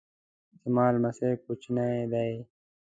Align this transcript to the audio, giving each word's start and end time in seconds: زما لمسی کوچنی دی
زما 0.61 0.85
لمسی 0.93 1.29
کوچنی 1.43 1.97
دی 2.11 2.31